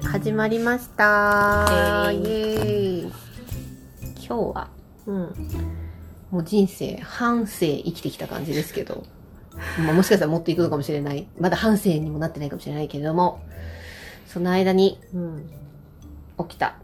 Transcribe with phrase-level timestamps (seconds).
[0.00, 3.12] ズ始まりましたイエー
[4.16, 4.68] 今日は
[5.06, 5.16] うん。
[6.30, 9.04] もう人生半生生きてきた感じですけど、
[9.84, 13.42] まあ、もしかしたらもっといくのかもしれないまだ半生にもなってないかもしれないけれども
[14.26, 15.50] その間にうん。
[16.48, 16.76] 起きた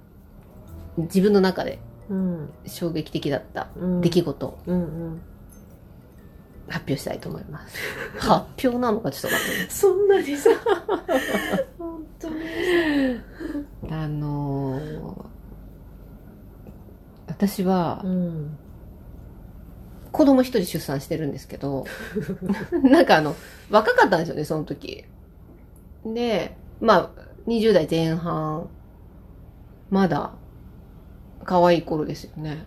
[0.99, 1.79] 自分の中で
[2.11, 2.51] うん。
[2.67, 4.01] 衝撃的だったうん。
[4.03, 4.81] 出来事うんう
[5.15, 5.21] ん。
[6.69, 7.79] 発表したいと思います
[8.19, 10.51] 発表なのかちょっと待って そんなにさ、
[11.79, 11.88] 本
[12.21, 12.37] 当に。
[13.91, 15.29] あのー
[17.27, 18.59] 私はうん。
[20.11, 21.85] 子供一人出産してるんですけど、
[22.83, 23.37] なんかあの、
[23.71, 25.05] 若かったんですよね、その時。
[26.05, 27.11] で、まあ、
[27.47, 28.69] 20代前半、
[29.91, 30.33] まだ、
[31.45, 32.67] 可愛い頃ですよね。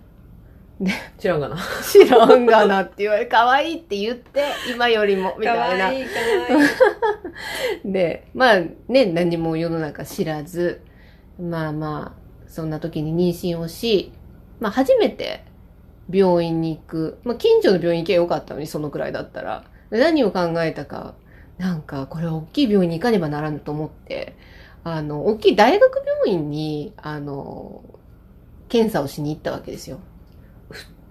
[1.17, 1.57] 知らんがな。
[1.83, 4.43] 知らんがなって言われ、可愛いって言って、
[4.73, 5.91] 今よりも、みたいな。
[5.91, 6.19] いい、か
[6.55, 6.65] わい
[7.87, 7.91] い。
[7.91, 10.81] で、まあね、何も世の中知らず、
[11.39, 14.11] まあまあ、そんな時に妊娠をし、
[14.59, 15.43] まあ初めて
[16.11, 17.19] 病院に行く。
[17.23, 19.63] まあ近所の病院行けばよかったのに、そのくらいだったら。
[19.91, 21.15] で何を考えたか、
[21.57, 24.35] なんかこれ大きい病院に行かねばならぬと思って、
[24.83, 27.83] あの、大きい大学病院に、あの、
[28.67, 29.99] 検査をしに行ったわけですよ。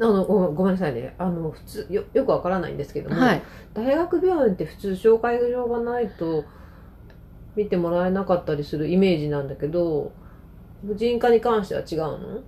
[0.01, 1.15] あのごごめんなさいね。
[1.19, 3.43] あの、普通、よ、よくわからないんですけども、はい。
[3.75, 6.45] 大学病院って普通紹介状がないと
[7.57, 10.13] 見てもらえなかったりするイメージなんだけど、
[10.87, 12.43] 婦人科に関しては違う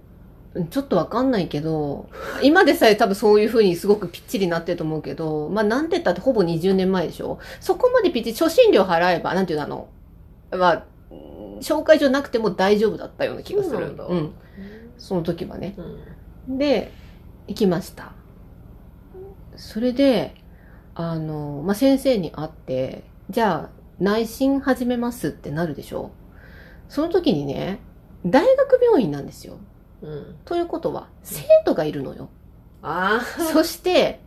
[0.55, 0.67] の？
[0.71, 2.09] ちょっとわかんないけど、
[2.43, 7.39] 今でさえ多分そういう風にすごくぴっちりなってると思うけど、まあなんて言ったってほぼ20年前でしょ？
[7.61, 9.65] そこまでぴっちり、初診料払えば、なんていうの？
[9.65, 9.89] あの、
[10.59, 13.77] まあ、うん紹介状なくても大丈夫だったような気がする。
[13.77, 14.33] そうなんだん。
[14.98, 15.75] その時はね。
[16.48, 16.59] うん。
[16.59, 16.91] で、
[17.48, 18.13] 行きました。
[19.57, 20.35] それで、
[20.95, 26.11] あの、まあ、先生に会って、じゃあ、内診始めますってなるでしょ？
[26.89, 27.79] その時にね、
[28.27, 29.58] 大学病院なんですよ。
[30.03, 30.36] うん。
[30.45, 32.29] ということは、生徒がいるのよ。
[32.83, 33.42] ああ。
[33.53, 34.20] そして、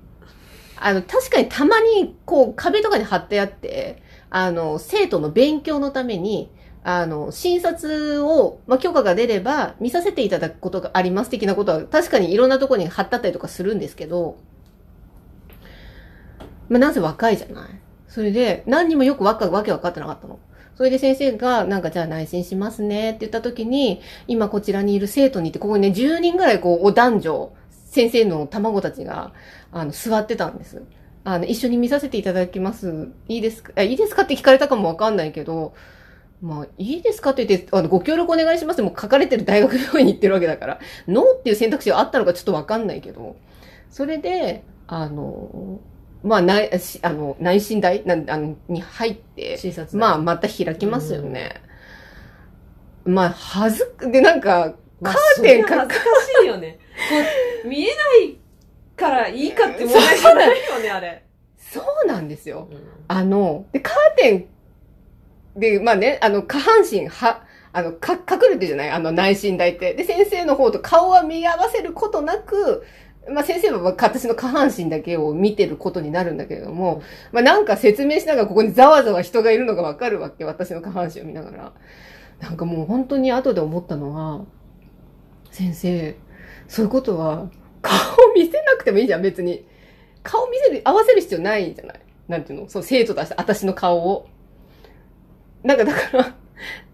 [0.78, 6.50] あの、確かにたまに、こう、壁とかに貼ってあって、あの、生徒の勉強のために、
[6.88, 14.38] あの、診察を、まあ、許可が出れば、見させていただくことがあります的なことは、確かにいろんなとこに貼ってあったりとかするんですけど、
[16.69, 17.69] まあ、なぜ若いじゃない
[18.07, 20.38] それで、何にもよくわか、わけわかってなかったの。
[20.75, 29.31] それで先生が、なんかじゃあ内診しますねって言った時に、今こちらにいる生徒にって、ここにね、10人ぐらいこう、お男女、先生の卵たちが、
[29.72, 30.84] あの、座ってたんです。
[31.23, 33.09] あの、一緒に見させていただきます。
[33.28, 33.73] いいですか？
[33.75, 34.22] あいいですか？
[34.22, 35.73] って聞かれたかもわかんないけど、
[36.46, 43.36] まあ、いいですかって言って、あの、ご協力お願いしますもう書かれてる大学病院に行ってるわけだから、ノーっていう選択肢があったのかちょっとわかんないけど、
[43.90, 45.80] それで、あの、
[46.24, 51.64] まあ、内、しあの、内診台なんあのに入って、診察まあ、また開きますよね。
[53.06, 56.06] まあ、はずく、で、なんか、まあカーテンそれは恥ずか
[56.42, 56.78] しいよね。
[57.10, 57.16] こ
[57.66, 58.38] う、見えない
[58.96, 61.24] からいいかって問題じゃないよね、あれ。
[61.58, 62.68] そうなんですよ。
[62.72, 62.78] うん
[63.08, 64.46] あの、で、カーテン
[65.56, 68.90] で、まあね、あの、下半身は、あの、か、隠れてじゃない？
[68.90, 69.94] あの、内診台って。
[69.94, 72.84] で、先生の方と顔は見合わせることなく、
[73.30, 77.02] まあ先生は私の下半身だけを見てることになるんだけれども、
[77.32, 80.46] まあなんか説明しながらここにざわざわ人がいるのがわかるわけ。
[80.46, 81.74] 私の下半身を見ながら。
[82.40, 84.46] なんかもう本当に後で思ったのは、
[85.52, 86.16] 先生、
[86.68, 87.50] そういうことは、
[87.82, 87.94] 顔
[88.36, 89.66] 見せなくてもいいじゃん、別に。
[90.22, 92.00] 顔見せる、合わせる必要ないじゃない？
[92.28, 92.70] なんていうの？
[92.70, 94.28] そう、生徒として、私の顔を。
[95.66, 96.36] なんかだから、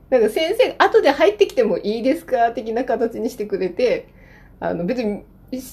[0.09, 4.07] なんか先生、後で入ってきてもいいですか的な形にしてくれて、
[4.59, 5.23] あの別に、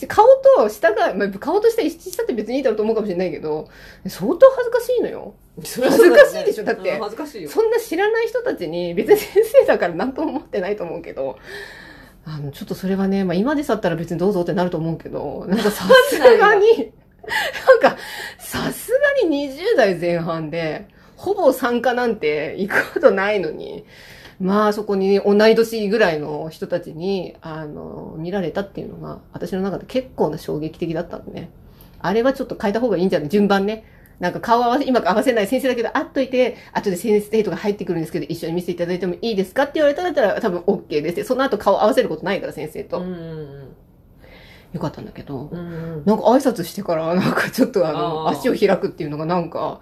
[0.08, 3.68] 顔と下が、まあ、顔と下一致したって別にいいだろうと思うかもしれないけど、
[4.06, 5.34] 相当恥ずかしいのよ。
[5.62, 7.50] それは恥ずかしいでしょだってうん恥ずかしいよ。
[7.50, 11.38] そんな知らない人たちに、別に先生だから何とも思ってないと思うけど、
[12.24, 16.92] あの、ちょっとそれはね、まあ今でさったら別にどうぞってなると思うけど、なんかさすがに、
[17.68, 17.96] なんか、
[18.38, 18.90] さす
[19.22, 23.84] がに20代前半で、ほぼ参加なんて行くことないのに、
[24.40, 31.50] まあそこに同い年ぐらいの人たちに、あの、見られたっていうのが、私の中で結構な衝撃的だったんでね。
[32.00, 33.28] あれはちょっと変えた方がいいんじゃない？
[33.28, 33.84] 順番ね。
[34.20, 39.64] なんか顔合わせ、今合わせない先生だけど、会っといて、後で先生とか入ってくるんですけど、一緒に見せていただいてもいいですか？
[39.64, 41.24] って言われたら多分 OK です。
[41.24, 43.00] その後顔合わせることないから、先生と。
[43.00, 43.68] うんうん
[44.74, 49.80] よかったんだけど、うんうんなんか挨拶してから、なんかちょっとあの、あー足を開くっていうのがなんか、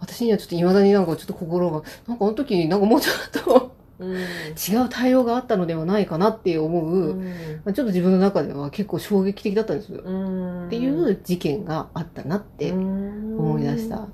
[0.00, 4.14] 私にはちょっと未だになんかちょっと心が、なんかあの時になんかもうちょっとうん。
[4.14, 7.60] 違う対応があったのではないかなって思う、うん。
[7.64, 10.02] まあちょっと自分の中では結構衝撃的だったんですよ。
[10.04, 10.66] うん。
[10.66, 14.06] っていう事件があったなって思思い出した。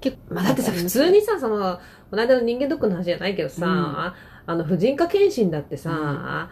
[0.00, 1.78] 結構まあだってさ、普通にさ、その、
[2.10, 4.14] この間の人間ドックの話じゃないけどさ、
[4.46, 5.96] あの、婦人科検診だってさ、うん。
[5.98, 6.48] あ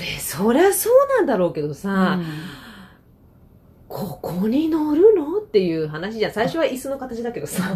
[0.00, 2.18] れ、そりゃそうなんだろうけどさ、
[3.88, 5.31] ここに乗るの？
[5.52, 6.32] っていう話じゃん。
[6.32, 7.74] 最初は椅子の形だけどさ、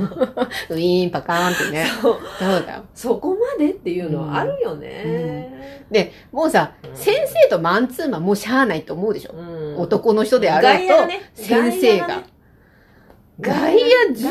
[0.71, 1.87] ウィーンパカーンってね。
[2.01, 2.77] そうそうだ？
[2.77, 2.85] よ。
[2.95, 5.85] そこまでっていうのはあるよね。
[5.91, 9.35] で、もうさ、うん先生とマンツーマンもうしゃあないと思うでしょ？
[9.35, 12.23] うん男の人であろうと、先生が。
[13.39, 13.79] 外野
[14.09, 14.25] 10人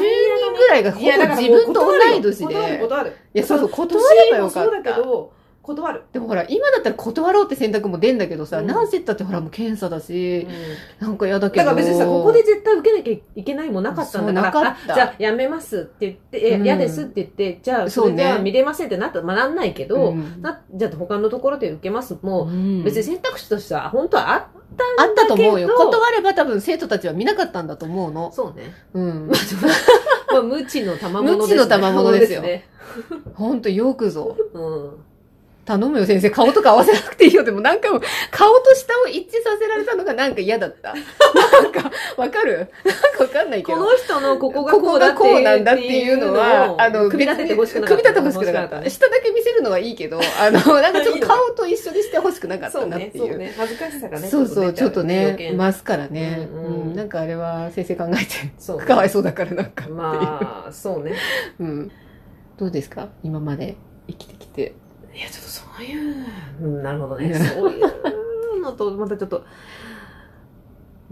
[0.57, 2.45] ぐらいがほぼ自分と同い年で。
[2.45, 3.17] 断る断る。
[3.35, 4.97] いや、そうそう、断年ればよかっもそうだけた。
[4.97, 5.33] ど、
[5.65, 6.03] 断る。
[6.13, 10.47] でもほら、今だったら断ろうって選択も出んだけどさ、うんなんせったってほらもう検査だし、
[10.99, 11.65] なんか嫌だけど。
[11.65, 24.43] だから別にさ、ここで絶対受けなきゃいけないもなかったんだから、そうなかったあじゃあやめますって言って、えうん嫌ですって言って、じゃあそれじゃそうねあ見れませんってなったら、まあなんないけど、うんなじゃあ他のところで受けますも、うん別に選択肢としては本当はあっ
[24.97, 25.67] あったと思うよ。
[25.67, 28.31] だけど断れば多分生徒たちは見なかったんだと思うの。
[28.31, 28.73] そうね。
[28.93, 29.31] うん。
[30.31, 31.37] まあ、無知の賜物です、ね。
[31.37, 32.67] 無知の賜物ですよ ね。
[33.35, 34.35] ほんとよくぞ。
[34.53, 34.91] うん。
[35.65, 37.43] 頼むよ先生、顔とか合わせなくていいよ。
[37.43, 40.93] でもなんかもう、顔と下を一致させられたのがなんか嫌だった。
[40.93, 40.99] な
[41.69, 42.69] んか、わかる？
[42.85, 43.77] なんかわかんないけど。
[43.79, 48.03] この人のここがこうだこうなんだっていうのは、あの、組み立ててほしくなかった。
[48.03, 48.81] 組み立ててほしくなかった。
[48.81, 48.89] ね。
[48.91, 53.27] 下だけ見せるのはいいけど、あの、 なんかちょっと顔と一緒にしてほしくなかったなっていう。
[53.27, 53.53] そうね。
[53.57, 54.27] 恥ずかしさがね。
[54.27, 56.47] そうそう、ちょっとね、ますからね。
[56.53, 56.59] うう
[56.89, 59.89] んん、なんかあれは先生考えて、かわいそうだからなんか。
[59.89, 61.13] まあ、そうね。
[61.59, 61.91] うん。
[62.57, 63.09] どうですか？
[63.23, 63.75] 今まで
[64.07, 64.75] 生きてきて。
[65.15, 66.25] いや、ちょっとそういう、
[66.61, 67.29] うん、なるほどね。
[67.29, 69.45] ね そういうのと、またちょっと、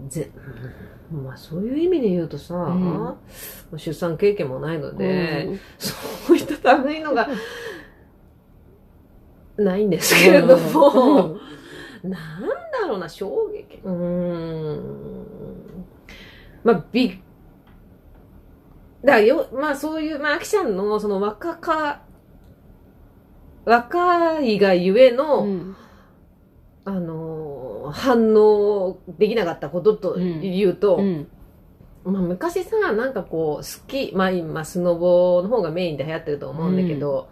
[0.08, 0.30] ぜ、
[1.12, 1.24] うん。
[1.24, 3.16] まあそういう意味で言うとさ、ん。
[3.76, 5.60] 出産経験もないので、うん。
[5.78, 7.28] そういった類のが、
[9.56, 11.38] ないんですけれども、
[12.02, 13.78] なんだろうな、衝撃。
[13.84, 15.24] うーん。
[16.62, 17.22] まあ、び、
[19.02, 22.02] だよ、まあそういう、まあ、アキちゃんの、その若か、
[23.64, 25.76] 若いがゆえの、うん。
[26.86, 31.28] あのー、反応できなかったことと言うと、うん。
[32.04, 37.28] まあ昔さ、なんかこう、スキー、まあ今、スノボの方がメインで流行ってると思うんだけど、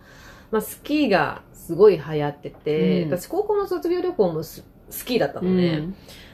[0.50, 3.11] まあスキーがすごい流行ってて、うん。
[3.11, 5.88] 私高校の卒業旅行もススキーだったのね。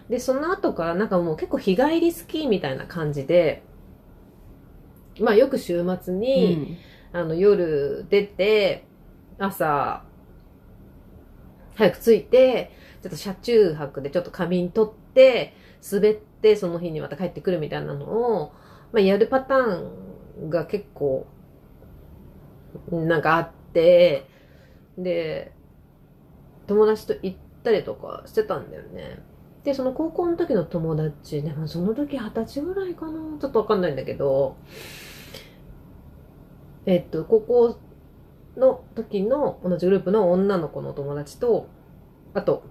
[0.08, 3.62] で、その後からなんかもう結構日帰りスキーみたいな感じで、
[5.20, 6.76] まあよく週末うに、ん。
[7.12, 8.84] あの夜出て、
[9.38, 10.04] 朝、
[11.74, 15.54] 早く着いて、ちょっと車中泊でちょっと仮眠取って、
[15.92, 18.52] 滑ってその日にまた帰ってくるみたいなのを、
[18.92, 21.26] まあやるパターンが結構、
[22.90, 24.26] なんかあって、
[24.96, 25.52] で、
[26.66, 29.22] 友達と行ったりとかしてたんだよね。
[29.64, 34.56] で、その高校の時の友達、でもその時二十歳ぐらいかなちょっとわかんないんだけど、
[36.86, 37.78] えっと、高校
[38.58, 41.68] の時の同じグループの女の子の友達と、
[42.34, 42.64] あと、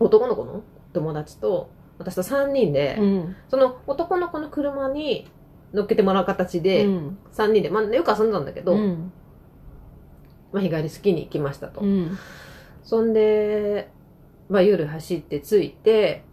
[0.00, 3.36] 男の子の友達と、私と3人で、うん。
[3.48, 5.30] その男の子の車に
[5.72, 7.18] 乗っけてもらう形で、うん。
[7.32, 9.12] 3人で、まあよく遊んだんだけど、うん。
[10.52, 11.80] まあ日帰りスキーに行きましたと。
[11.80, 12.16] うん。
[12.82, 13.90] そんで、
[14.48, 16.24] まあ夜走って着いて、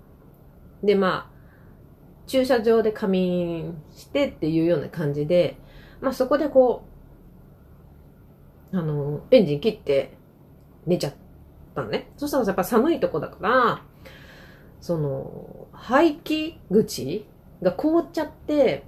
[0.83, 1.35] でまあ、
[2.27, 5.57] 駐車場で仮眠してっていうような感じで、
[5.99, 6.94] まあそこでこう、
[8.71, 10.17] あの、エンジン切って
[10.85, 11.13] 寝ちゃっ
[11.73, 12.11] たのね。
[12.17, 13.81] そしたらやっぱ寒いとこだから、
[14.81, 17.25] その、排気口
[17.61, 18.83] が凍っちゃって、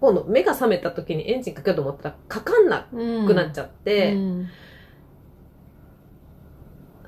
[0.00, 4.48] 今度目が覚めた時にエンジンかけようと思ったらかかんなうんくなっちゃって、うん。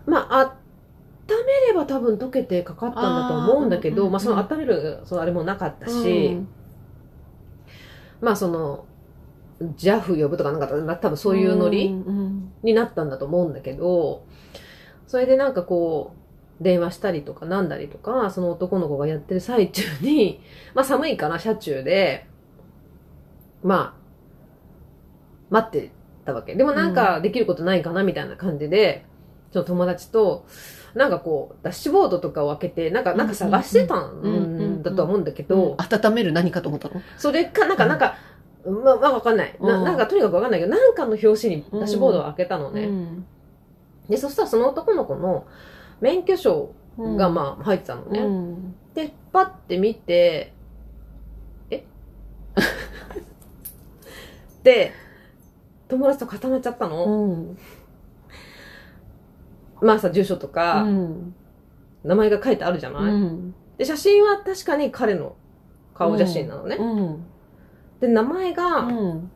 [0.06, 0.40] まあ、
[1.28, 6.38] 温めれば多分溶けてかかったんだと思うんだけど、あーまあその温める、そのあれもなかったし、
[8.20, 8.86] まあその、
[9.60, 14.24] JAF 呼ぶとかなんかった多分そういうノリうんになったんだと思うんだけど、
[15.06, 16.14] それでなんかこ
[16.60, 20.40] う、電話したりとかなんだりとか、その男の子がやってる最中に、
[20.74, 22.26] まあ寒いから車中で、
[23.62, 24.04] まあ、
[25.50, 25.90] 待って
[26.24, 26.54] たわけ。
[26.54, 29.04] でもなんかできることないかなみたいな感じで、
[29.52, 30.46] ちょっと友達と、
[30.94, 37.00] なんかこう、ダッシュボードとかを開けて、なんか、なんか探してたんだとは思うんだけど、温める何かと思ったの？
[37.18, 38.16] それか、なんか、なんか、
[38.66, 39.54] まあ、まあ、わかんない。
[39.60, 39.84] なうん。
[39.84, 42.84] なんか、とにかくわかんないけど、なんかの表紙にダッシュボードを開けたのね。
[42.84, 43.26] うん。
[44.08, 45.46] で、そしたらその男の子の
[46.00, 48.20] 免許証がまあ入ってたのね。
[48.20, 48.74] うん。
[48.94, 50.52] で、パッて見て、
[51.70, 51.84] え？
[54.62, 54.92] で、
[55.88, 57.04] 友達と固まっちゃったの。
[57.04, 57.58] うん。
[59.80, 61.34] まあさ、住所とか、うん。
[62.04, 63.54] 名前が書いてあるじゃない、うん。
[63.78, 65.36] で、写真は確かに彼の
[65.94, 66.76] 顔写真なのね。
[68.00, 69.30] うんで、名前が、うん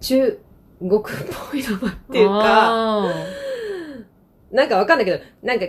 [0.00, 0.40] 中
[0.78, 1.02] 国っ
[1.50, 3.14] ぽい名前っていうか、あ
[4.50, 5.66] なんかわかんないけど、なんか、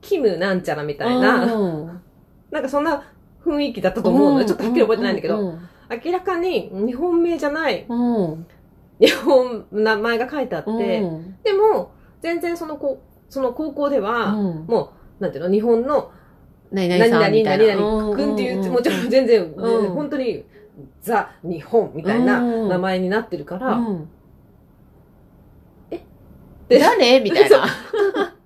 [0.00, 2.00] キムなんちゃらみーたいな、うん。
[2.52, 3.02] なんかそんな
[3.44, 4.40] 雰囲気だったと思うの。
[4.40, 4.44] よ。
[4.44, 5.68] ちょっとはっきり覚えてないんだけど、うん。
[6.04, 8.46] 明らかに日本名じゃない、うん。
[9.00, 10.70] 日本、名前が書いてあって、
[11.00, 11.36] うん。
[11.42, 16.10] でも、全然その子、その高校では、うんもう、なんていうの、日本の
[16.70, 20.44] 何何々々さんみたいな何々くんっていう、もちろん全然、うん本当に、
[21.02, 24.08] ザ・日本みたいなうん名前になってるから、うん
[26.68, 27.66] で誰みたいな。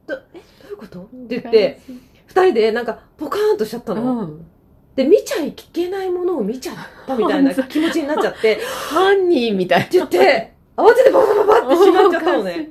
[0.07, 1.81] どえ、どういうことって言って、
[2.27, 4.21] 二人でなんかポカーンとしちゃったの。
[4.21, 4.47] うん
[4.95, 9.87] で、見ちゃいけないものを見ちゃったみたいな気持ちになっちゃって、って犯人みたいな。
[9.89, 12.69] 言って、慌ててババババってしまっちゃったのね。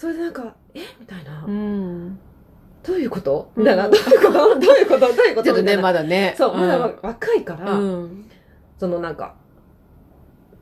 [0.00, 0.80] それでなんか、え？
[0.98, 1.44] みたいな。
[1.46, 2.18] うん。
[2.82, 3.52] どういうこと？
[3.54, 3.64] うん。
[3.64, 3.86] みたいな。
[3.86, 4.58] どういうこと？
[4.58, 5.00] どういうこと？
[5.00, 5.44] どういうこと？
[5.44, 6.34] ちょっとね、まだね。
[6.38, 8.24] そう、まだうん若いから、うん。
[8.78, 9.34] そのなんか、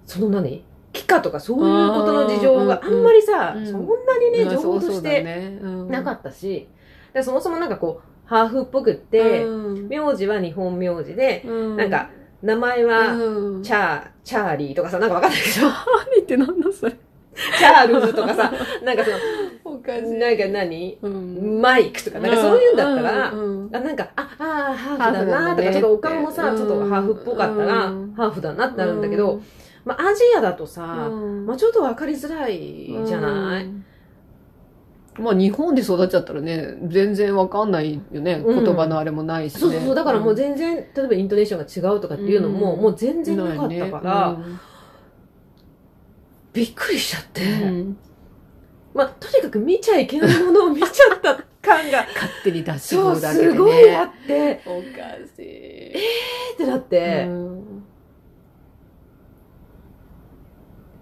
[0.07, 0.65] その何？
[0.93, 3.65] 帰化とかそういうことの事情があんまりさ、うん。
[3.65, 5.23] そんなにね、まあ情報として
[5.89, 6.69] なかったし、
[7.15, 9.89] でそもそもなんかこう、ハーフっぽくって、うん。
[9.89, 11.77] 名字は日本名字で、うん。
[11.77, 12.11] なんか、
[12.43, 13.63] 名前は、うん。
[13.63, 16.97] チャー、チャーリーとかさ、なんかわかんないけど、何ってなんだそれ。
[17.59, 18.53] チャールズとかさ、
[18.85, 19.11] なんかそ
[19.65, 20.19] おかしの、い。
[20.19, 20.99] なんか何？
[21.03, 21.61] うん。
[21.61, 26.57] マイクとか、なんかそういうんだったら、うんあ、なんか、あ、あーハーフだななとか、ちょっとお顔もさ、うん。
[26.57, 28.13] ちょっとハーフっぽかったら、うん。
[28.17, 29.41] ハーフだなってなるんだけど、、
[29.85, 31.47] まあ、アジアだとさ、うん。
[31.47, 33.85] まあ、ちょっとわかりづらいじゃない、うん。
[35.19, 38.43] まあ日本で育っちゃったらね、全然わかんないよね。
[38.45, 38.65] うん。
[38.65, 39.61] 言葉のあれもないしね。
[39.61, 42.81] そうそうそう、だからもう全然、例えばイントネーションが違うとかっていうのも、うん。
[42.83, 44.39] もう全然なかったから、
[46.59, 47.97] びっくりしちゃって、うん。
[48.93, 53.15] まあ、とにかく見ちゃいけないものを見ちゃった感が、 勝手に出しね。
[53.17, 54.87] すごいあって、おか
[55.37, 55.43] しい。
[55.45, 57.29] ええーってなって、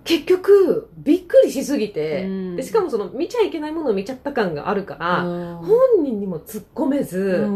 [0.05, 5.23] 結局、びっくりしすぎて、でしかもその見ちゃいけないものを見ちゃった感があるから、
[5.63, 7.47] 本人にも突っ込めず、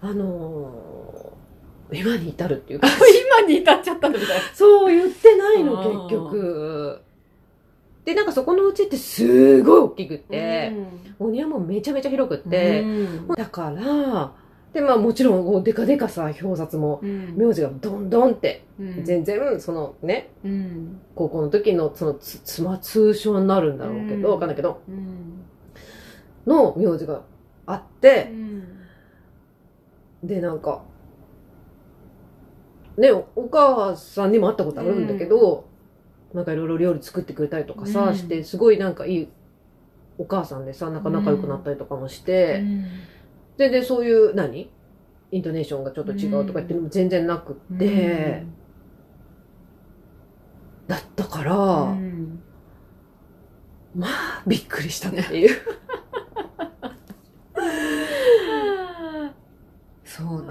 [0.00, 0.85] あのー
[1.92, 2.88] 今に至るっていうか、
[3.38, 4.42] 今に至っちゃったんだみたいな。
[4.54, 5.76] そう言ってないの、
[6.08, 7.00] 結局。
[8.04, 10.72] で、なんかそこのうちってすごい大きくって、
[11.18, 12.84] お庭もめちゃめちゃ広くって、
[13.36, 14.32] だから、
[14.72, 18.64] で、まあもちろん、こうデカデカさ、表札も、名字がどんどんって、
[19.02, 24.34] 全然、そのね、然、高校の時の、そのつ、つま、通称になるんだろうけど、うん。
[24.34, 24.82] わかんないけど、
[26.46, 27.22] の名字が
[27.64, 28.30] あって、
[30.22, 30.82] で、なんか、
[32.96, 35.68] ね、おお母さんにも会ったことあるんだけど、
[36.34, 38.16] なんかいろいろ料理作ってくれたりとかさ、うん。
[38.16, 39.28] して、すごいなんかいい
[40.18, 42.62] お母さんでさ、なんか仲良くなったりとかもして、
[43.58, 44.70] 全然そういう、何？
[45.32, 48.44] イントネーションがちょっと違うとかっても全然なくって、
[50.86, 51.54] だったから、
[53.94, 55.56] まあ、びっくりしたっていう。
[60.16, 60.48] そうね。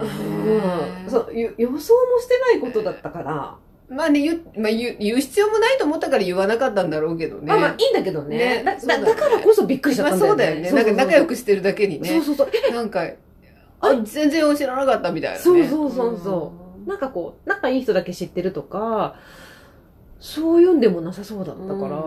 [1.06, 3.56] うんそうゆ予想もしてないことだったから、
[3.90, 7.44] まあね、言う、まあ言う、言う必要もないと思ったから言わなかったんだろうけどね。
[7.46, 8.64] まあまあいいんだけどね。
[8.64, 10.70] ねだだだからこそびっくりしちゃまあったんだよね。
[10.70, 10.94] そうだよね。
[10.94, 12.10] なんか仲良くしてるだけにね。
[12.10, 12.50] そうそうそう。
[12.70, 12.72] え？
[12.72, 13.08] なんか、
[13.80, 15.44] あ、全然知らなかったみたいなね。
[15.44, 16.54] そうそうそうそ
[16.86, 19.16] うなんかこう、仲いい人だけ知ってるとか、
[20.20, 21.98] そういうんでもなさそうだったから、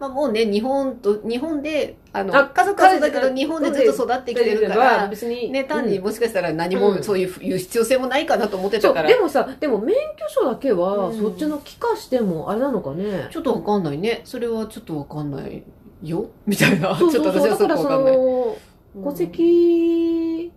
[0.00, 5.50] まあもうね、日本と、日本で、あの、あ家族はそうだけど、日本でずっと育ってきてるから、別に。
[5.50, 9.08] ね、単にうんもしかしたら何うんもそういう、言う必要性もないかなと思ってたから。
[9.10, 13.28] でもさ、でも免許証だけは、うんそっちの帰化してもあれなのかね。
[13.30, 14.22] ちょっとわかんないね。
[14.24, 15.62] それはちょっとわかんない
[16.02, 16.96] よみたいな。
[16.96, 17.04] ち。
[17.04, 18.16] ょっと私はそだからそこわかんない。
[18.16, 18.56] の、
[19.04, 20.52] 戸籍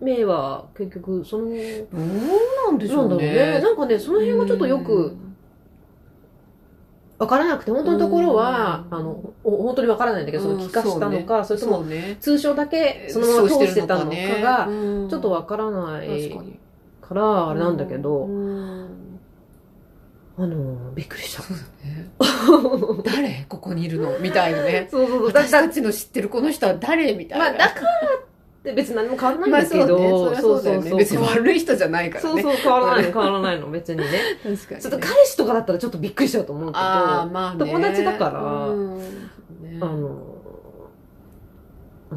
[0.00, 1.56] 名は結局、その、どう
[2.66, 3.32] なんでしょうね。
[3.32, 3.60] ね。
[3.60, 5.16] なんかね、その辺はちょっとよく
[7.18, 8.98] わからなくて、本当のところは、うん。
[8.98, 11.84] あの、お本当にわからないんだけど、その帰化したのか、それとも
[12.20, 15.08] 通称だけそのまま通してたのかが、ね。
[15.08, 16.44] ちょっとわからない確
[17.00, 18.88] から、あれなんだけど、うん。
[20.38, 21.42] あの、びっくりした。
[21.42, 22.10] ね。
[23.04, 23.46] 誰？
[23.48, 24.18] ここにいるの？
[24.18, 24.86] みたいなね。
[24.90, 25.32] そうそうそう。
[25.32, 27.14] だ私たちの知ってるこの人は誰？
[27.14, 27.44] みたいな。
[27.46, 27.86] まあ、だから
[28.66, 30.36] って別に何も変わらないんまあだけど、そうね。
[30.36, 30.94] そりゃそうね。
[30.96, 32.42] 別に悪い人じゃないからね。
[32.42, 34.06] そうそう、変わらないの、 変わらないの、別にね。
[34.42, 34.80] 確かにね。
[34.80, 37.72] ちょっと彼氏とかだったらちょっとびっくりしちゃうと思うけど、ああ、あまあね。
[37.72, 39.04] 友達だからうんね
[39.78, 40.18] の、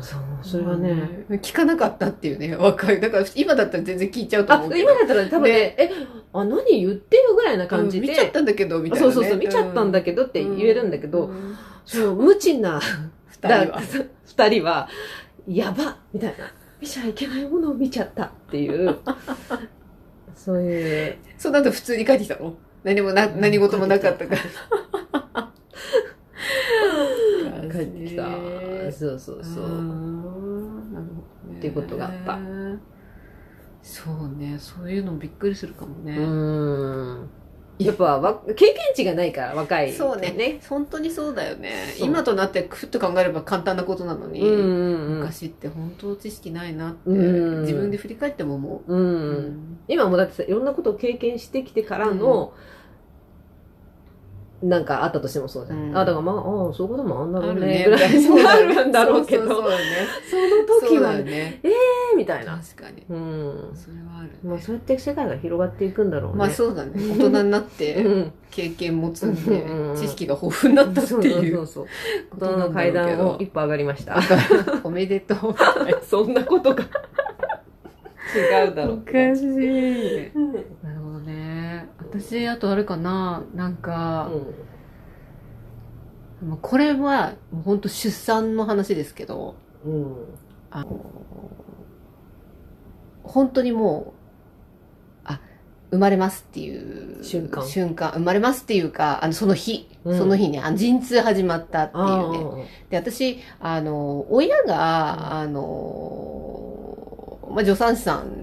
[0.01, 1.37] そう、それはね、うん。
[1.37, 2.99] 聞かなかったっていうね、若い。
[2.99, 4.77] だから今だったら全然聞いちゃうとあ、思う。
[4.77, 5.91] 今だったら多分ね、ねえ、
[6.33, 9.13] あ、何言ってよぐらいな感じで、うん見ちゃったんだけど、みたいな、ね。
[9.13, 12.79] そうそうそう、見ちゃったんだけどって言えるんだけど、うんそう、無知な
[13.27, 13.81] 二人は。
[14.25, 14.87] 二人は、
[15.47, 16.51] やばみたいな。
[16.81, 18.99] 見ちゃいけないものを見ちゃったっていう、
[20.33, 21.17] そういう。
[21.37, 22.55] その後普通に帰ってきたの？
[22.83, 24.41] 何もな、何事もなかったから。
[27.69, 28.23] 帰ってきた。
[28.91, 29.63] そうそうそう。
[29.63, 31.57] なるほどね。
[31.57, 32.39] っていうことがあった。
[33.81, 36.17] そうね、そういうのびっくりするかもね。
[36.17, 37.29] うん。
[37.79, 39.93] やっぱわ、経験値がないから、若い。
[39.93, 40.59] そうね。
[40.67, 41.95] 本当にそうだよね。
[41.97, 45.19] 今となってふっと考えれば簡単なことなのに、うんうんうん。
[45.19, 48.93] 昔って本当知識ないなって、うん自分で振り返っても思う。
[48.93, 48.99] うん。
[48.99, 52.53] うん今もだってさ、いろんなことを経験してきてからの、
[54.61, 55.79] なんかあったとしてもそうじゃん。
[55.79, 57.85] うんあ、だからまあ、ああ、そういうこともあんだろうね。
[57.85, 59.77] ぐらいに なるんだろうけど、そね。
[60.29, 61.59] その時はね、ね。
[61.63, 61.69] え
[62.17, 62.59] みたいな。
[62.59, 63.05] 確かに。
[63.09, 63.71] うん。
[63.73, 64.33] それはある、ね。
[64.43, 66.37] まあ、そうやって世界が広がっていくんだろうね。
[66.37, 66.91] まあそうだね。
[66.95, 68.33] 大人になっうて、ん。
[68.51, 71.85] 経験持つんでうん、知識が豊富になったっていうそうそうそう。
[72.39, 74.19] 大人の階段を一歩上がりました。
[74.83, 75.55] おめでとう。
[76.03, 76.83] そんなことが
[78.35, 79.35] 違うだろうけど。
[79.35, 80.27] しい。
[80.29, 80.53] うん。
[80.53, 80.65] なる
[80.99, 81.08] ほどね。
[82.11, 84.31] 私、あとあれかな、なんか、
[86.41, 90.15] もうこれは、もう本当出産の話ですけど、うん。
[90.71, 91.05] あの、
[93.23, 95.39] 本当にもう、あ、
[95.91, 97.67] 生まれますっていう瞬間。
[97.67, 100.17] 瞬間、生まれますっていうか、あの、その日、うん。
[100.17, 102.67] その日ね、あの陣痛始まったっていうあね。
[102.89, 106.69] で、私、あの、親が、あの、
[107.51, 108.38] まあ、助産師さん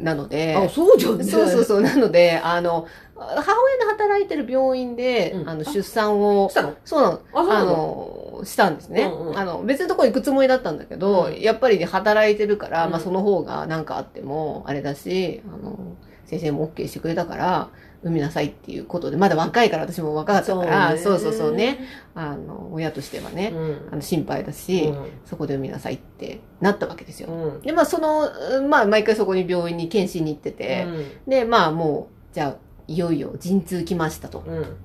[0.00, 0.64] なので、あ。
[0.64, 1.24] あ、そうじゃんね。
[1.24, 1.80] そうそうそう。
[1.80, 2.86] なので、あの、
[3.16, 6.74] 母親の働いてる病院で、うんあの、出産をし、たの？
[6.84, 7.20] そうなの。
[7.32, 8.38] あ、の？
[8.38, 9.02] の、したんですね。
[9.02, 15.78] うんうんあの、別のところ行くつもりだったんだけど、うんやっぱりね、働いてるから、うんまあその方が何かあっても、あれだし、あの、
[16.26, 17.68] 先生も OK してくれたから、
[18.02, 21.80] 産みなさいっていうことで、まだ若いから私も若かったから、そう,、そうそうね。。
[22.14, 23.88] あの、親としてはね、うん。
[23.92, 27.28] あの心配だし、うんそこで産みなさいってなったわけですよ。
[27.28, 27.60] うん。
[27.60, 28.30] で、まあその、
[28.68, 30.86] まあ毎回そこに病院に検診に行ってて、
[31.26, 32.56] で、まあもう、じゃあ、
[32.86, 34.44] いよいよ陣痛来ましたと。
[34.46, 34.76] うん。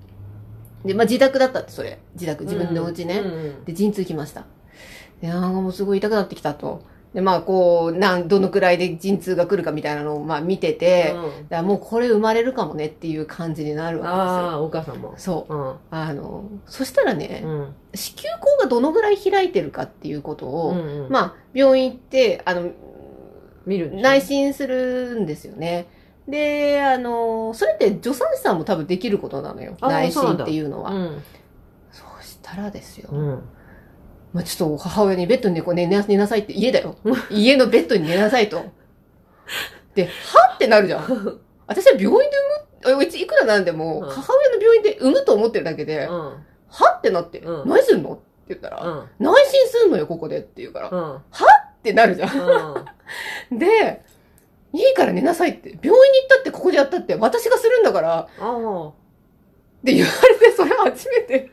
[0.88, 1.99] で、まあ自宅だったって、それ。
[2.15, 3.19] 自宅、自分のお家ね。
[3.19, 3.28] う
[3.62, 3.65] ん。
[3.65, 4.45] で、陣痛来ました。
[5.21, 6.82] で、なんかもうすごい痛くなってきたと。
[7.13, 15.15] で、まあこう、なん、どのくらいで陣痛が来るかみたいなのを、まあ見てて、だからもうこれ生まれるかもねっていう感じになるわああ、お母さんもけ。
[15.15, 15.45] ですよ。
[15.47, 15.58] そう。
[15.58, 15.76] うん。
[15.91, 17.76] あの、そしたらね、うん。
[17.93, 21.08] 子宮口がどのぐらい開いてるかっていうことを、うん。
[21.10, 22.71] まあ、病院行って、あの、
[23.65, 25.88] 見るんでしょ内心するんですよね。
[26.28, 29.76] で、あの、それって助産師さんも多分できることなのよ。
[29.82, 30.91] 内そうなんだ心っていうのは。
[30.91, 31.23] うん。
[31.91, 33.10] そうしたらですよ。
[34.34, 34.38] うん。
[34.38, 36.96] まあ、ちょっと母親にベッドに寝こ寝な寝なさいって、家だよ。
[37.30, 38.63] 家のベッドに寝なさいと。
[39.96, 41.39] で、はってなるじゃん。
[41.67, 42.38] 私は病院で
[42.84, 46.19] 産む、あうちいくらなんでも、うん母親の病院で産むと思ってるだけで、うん。
[46.69, 49.10] はってなって、うん何すんのって言ったら、うん。
[49.19, 51.22] 内心すんのよ、ここでって言うから、っうん。
[51.84, 52.86] てなるじゃん。
[53.58, 54.02] で、
[54.74, 55.69] いいから寝なさいって。
[55.82, 58.88] 病院に行ったってここでやったって私がするんだから、ああ。
[58.88, 58.91] っ
[59.86, 61.52] て言われて、それ初めて、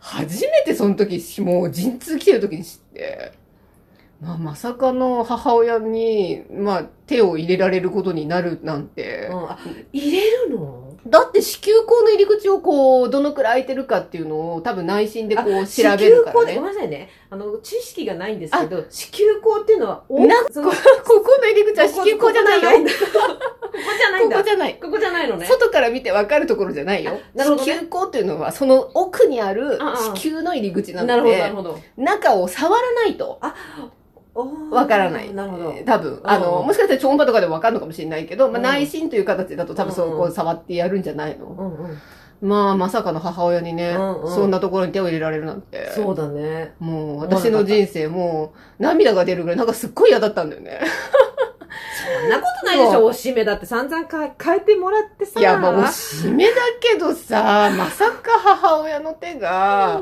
[0.00, 3.32] 初めてその時、もう陣痛来てる時に知って、
[4.20, 9.28] まあ、まさかの母親に、まあ、手を入れられることになるなんて。
[9.30, 9.58] うんあ
[9.92, 10.82] 入れるの？
[11.06, 16.44] だって子宮口の入り口をこう、どのくらい開いてるかっていうのを多分内心でこう調べるから子宮口ご。
[16.44, 17.10] めんなさいね。
[17.28, 22.70] あの、知識がないんですけど、子宮口っていうのは、なここの入り口は子宮口じゃないよ。
[22.70, 22.76] こ
[23.60, 23.63] こ
[23.96, 24.36] じゃないんだ。
[24.36, 24.74] ここじゃない。
[24.80, 25.46] ここじゃないのね。
[25.46, 27.18] 外から見てわかるところじゃないよ。
[27.34, 31.80] なるほどね子宮口っていうのは、その奥にあるああ子宮の入り口ななるほど、なので、るほど。
[31.96, 33.38] 中を触らないと
[34.34, 35.32] わわからない。
[35.32, 35.74] なるほど。
[35.84, 36.20] 多分。
[36.24, 41.98] あの、うんもしかしたら超音波とかでもわかるのかもしれないけど、まあ、うん内心という形だと多分そうんこを触ってやるんじゃないの、うんうん。
[42.48, 45.90] まあ、まさかの母親にね、うんうんそんなところに手を入れられるなんて。
[45.92, 46.74] そうだね。
[46.80, 50.80] もう、私の人生もう、涙が出るぐらい、なんかすっごい嫌だったんだよね。
[52.20, 55.40] そんなことないでしょ、おしめだって散々か変えてもらってさ。
[55.40, 60.00] いや、まあ、おしめだけどさ、 まさか母親の手が、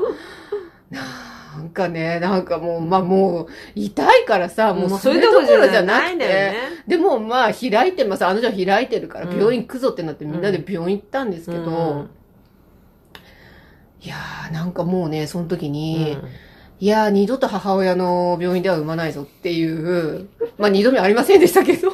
[0.89, 6.55] なんかね、なんかもう、まあもう、痛いからさ、もうそれどころじゃなくて、ね。
[6.87, 8.25] でもまあ開いてます。
[8.25, 9.37] あの女は開いてるからうん。
[9.37, 12.09] 病院行くぞってなってみんなで病院行ったんですけど、うん。
[14.01, 16.29] いやーなんかもうね、その時に、うん
[16.83, 21.93] いやー二度と母親の病院では産まないぞっていう、まあ二度目ありませんでしたけど、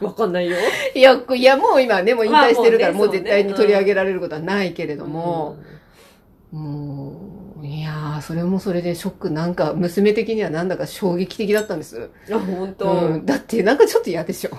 [0.00, 0.56] わかんないよ。
[0.94, 5.56] いや、こいやもう今ね、もう引退してるからまあもう絶対に取り上げられることはないけれども、
[6.52, 12.08] もう、いやーそれもそれでショック、なんか娘的にはなんだか衝撃的だったんです。
[12.28, 12.34] うん。
[12.34, 12.92] あ、本当。
[12.92, 14.50] うん、だってなんかちょっと嫌でしょ。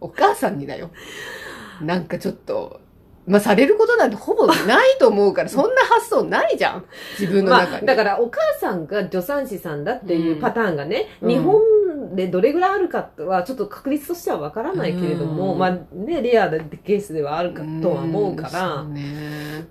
[0.00, 0.92] お母さんにだよ。
[1.82, 2.80] なんかちょっと、
[3.28, 6.84] まあ、されることなんてほぼないと思うから、そんな発想ないじゃん。
[7.18, 7.86] 自分のまあ、中に。
[7.86, 11.60] だからお母さんが助産師さんだっていうパターンがね、うん日本
[12.14, 19.66] でどれぐらいあるかはちょっと確率としてはわからないけれども、うんまあね、レアなケースではあるかとは思うから、うね。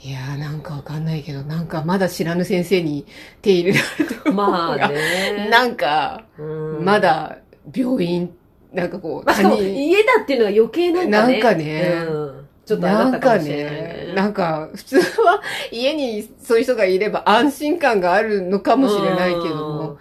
[0.00, 3.04] いやーなんかわかんないけど、なんかまだ知らぬ先生に
[3.42, 5.48] 手入れられてまあね。
[5.50, 6.42] なんか、う
[6.80, 7.38] んま、だ
[7.74, 8.32] 病院、
[8.72, 11.32] なんかこう、まあ、しかも他人家だっていうのが余計なんかね。
[11.32, 12.04] なんかね。
[12.08, 14.12] うん、ちょっとったかもしれないね。
[14.14, 19.98] なんか、普通は家にそういう人がいれば安心感があるのかもしれないけども、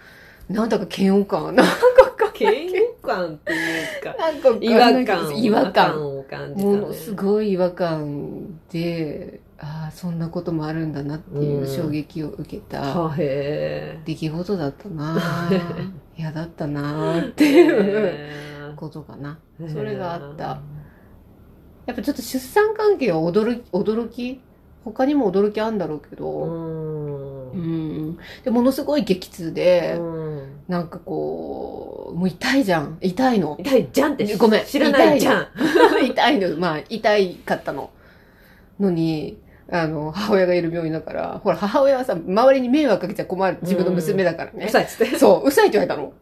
[0.49, 1.73] なんだか嫌悪感、なんか
[2.39, 5.37] 嫌悪感っていうか、なんか違和感。
[5.37, 6.17] 違和感。
[6.19, 6.77] を感じた、ね。
[6.77, 15.91] ものすごい違和感で、ああ、そんなこともあるんだなっていう衝撃を受けた出来事だったなー。
[16.17, 17.45] 嫌だったなって。
[17.45, 19.39] いうへことかな。
[19.61, 20.61] ーそれがあった。
[21.85, 24.41] やっぱちょっと出産関係は驚き、驚き
[24.85, 27.51] 他にも驚きあるんだろうけうど、ん。
[27.51, 28.17] うん。
[28.43, 30.17] で、ものすごい激痛で、うん
[30.67, 32.97] なんかこう、もう痛いじゃん。
[33.01, 33.55] 痛いの。
[33.59, 35.47] 痛いじゃんってごめん知らないじゃん。
[36.05, 36.55] 痛いの。
[36.59, 37.89] まあ、痛いかったの。
[38.79, 39.37] のに、
[39.71, 43.57] あの、母親がいる病院だから、ほら、母親はさ、周りに迷惑かけちゃ困る。
[43.61, 44.65] 自分の娘だからね。
[44.67, 45.17] うさいっつって。
[45.17, 46.13] そう、うさいって言われたの。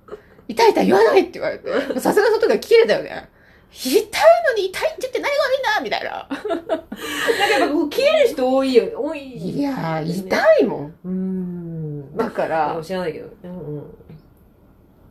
[0.48, 2.00] 痛い痛い言わないって言われて。
[2.00, 3.30] さすが外が切れたよね。
[3.72, 6.28] 痛いのに痛いって言って何が悪いんだみたいな。
[6.56, 8.86] なんかやっぱこう消える人多いよ。
[8.96, 9.34] 多い。
[9.36, 10.94] いやー、痛いもん。
[11.04, 12.12] うん。
[12.16, 13.28] まだかあ、ら、知らないけど。
[13.44, 13.84] うんうん。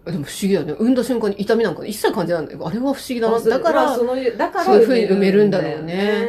[0.07, 0.73] でも不思議だよね。
[0.75, 2.67] 産んだ瞬間に痛みなんか一切感じないんだよ。
[2.67, 3.39] あれは不思議だな。
[3.41, 6.25] だかまあら、そのだからそういう風に埋めるんだろうね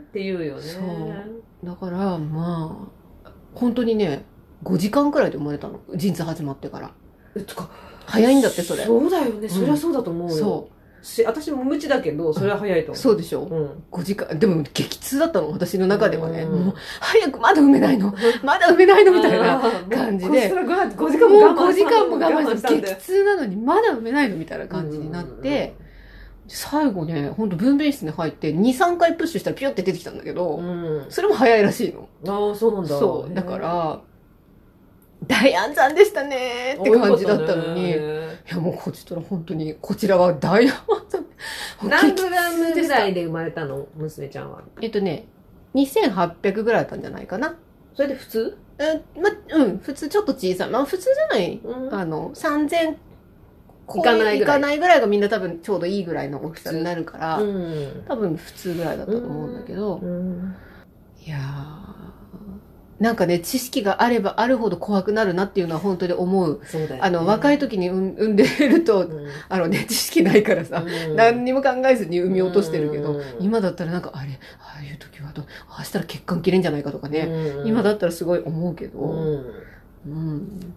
[0.00, 0.62] っていうよね。
[0.62, 2.88] そうだから、ま
[3.24, 4.24] あ、本当にね、
[4.64, 5.80] 5時間くらいで生まれたの。
[5.94, 6.90] 陣痛始まってから。
[7.36, 7.70] えとか
[8.10, 8.84] 早いんだって、それ。
[8.84, 9.48] そうだよね。
[9.48, 10.36] そりゃそうだと思うよ。
[10.36, 10.70] そ
[11.02, 12.90] し私も無知だけど、それは早いとう。
[12.90, 12.96] 思う。
[12.96, 13.84] そうでしょうん。
[13.90, 14.38] 5時間。
[14.38, 16.42] でも激痛だったの、私の中ではね。
[16.42, 18.14] うんもう、早くまだ産めないの。
[18.42, 19.60] まだ産めないのみたいな。
[19.88, 25.74] 感じで5時間も我慢5時間も我慢して、激痛なのにまだ産めないのみたいな感じになって、
[26.48, 31.06] 最後ね、ほんと分娩室に入って2、3回プッシュしたらピュって出てきたんだけど、うん。
[31.08, 32.08] それも早いらしいの。
[32.26, 32.88] ああ、そうなんだ。
[32.88, 33.34] そう。
[33.34, 34.00] だか、ら、
[35.30, 37.94] 大安産でしたねーって感じだったのに、い
[38.48, 40.74] やもうこちとら本当に、こちらは大安
[41.08, 41.24] 産。
[41.88, 43.86] 何グラムぐらいで生まれたの？
[43.96, 44.62] 娘ちゃんは。
[44.80, 45.26] えっとね、
[45.74, 47.56] 2800ぐらいだったんじゃないかな。
[47.94, 48.58] それで普通？
[48.78, 50.70] うん、ま、うん、普通ちょっと小さい。
[50.70, 52.96] まあ普通じゃないうんあの、3000
[53.98, 58.04] いかないぐらいいかないぐらいがみんな多分ちょうどいいぐらいの大きさになるから、うん。
[58.08, 60.56] 多分普通ぐらいだったと思うんだけど、うん。
[61.24, 61.99] いやー
[63.00, 66.60] なんかね、知識があればあるほど怖くなるなっていうのは本当に思う。
[66.66, 67.00] そうだよね。
[67.00, 71.16] あの、若い時に産んでると、うん、あのね、知識ないからさ、うん。
[71.16, 73.24] 何にも考えずに産み落としてるけど、うん。
[73.40, 77.66] 今だったらなんか、あれ、ああいう時はどう、ああしたら血管切れんじゃないかとかね、うん。
[77.66, 79.44] 今だったらすごい思うけど、うん。
[80.04, 80.74] うん。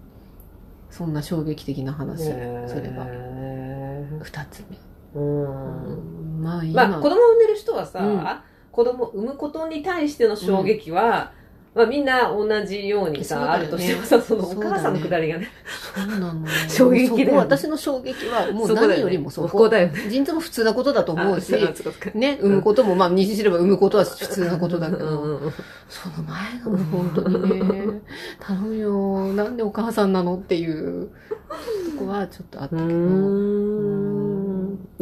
[0.90, 3.06] そんな衝撃的な話、それは。
[3.10, 4.78] へ二つ目。
[5.14, 6.42] ーうん。
[6.42, 8.26] まあ今、まあ、子供産んでる人はさ、うん。
[8.72, 11.34] 子供産むことに対しての衝撃は、
[11.76, 13.46] まあみんな同じようにさ、ね。
[13.46, 15.48] あるとしてもさ、そのお母さんのくだりがね、
[15.96, 16.48] そうなの。
[16.70, 17.38] 衝撃だよね。
[17.38, 19.48] 私の衝撃は、もう何よりもそこ。
[19.48, 20.10] そこだよね。
[20.10, 21.52] 陣痛も普通なことだと思うし
[22.14, 25.54] ね、産むことも、まあ、妊娠すれば産むことは普通なことだけうんど、うんうん。
[25.90, 28.02] その前がもう本当にね、
[28.40, 31.10] 頼むよ、なんでお母さんなのっていう
[31.98, 32.84] とこはちょっとあったうけ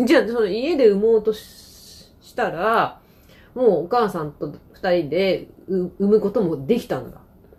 [0.02, 1.72] ど、じゃあ、その家で産もうとし
[2.32, 3.00] したら、
[3.54, 7.18] もうお母さんと二人でう産むこともできたんだ。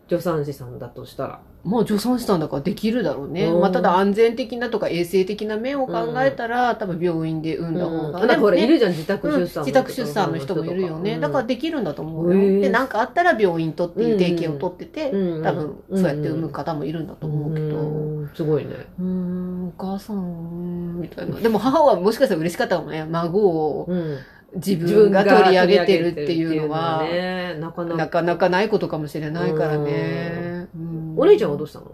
[0.08, 1.40] 助産師さんだとしたら。
[1.64, 3.46] まあ助産師さんだからできるだろうね。
[3.46, 8.18] うんまあただ安全的なとか衛生的な面を考えたら、多分病院で産んだ方が。
[8.20, 11.20] なんかほら、ねいるじゃん、自宅うん出産、自宅出産の人もいるよね。
[11.20, 12.60] だからできるんだと思うよ。
[12.60, 17.76] で、なんかあったら病院とっていう提携を取ってて、うん多分そうやって産む方もいるんだと思うけど。
[17.76, 18.74] うんすごいね。
[18.98, 21.36] うーん、お母さん、みたいな。
[21.38, 23.06] でも母はもしかしたら嬉しかったかもね。
[23.08, 24.18] 孫をうん
[24.56, 28.22] 自分が取り上げてるっていうのは、ね、なかなか。
[28.22, 30.68] なかないことかもしれないからね。
[30.74, 31.86] うんお姉ちゃんはどうしたの？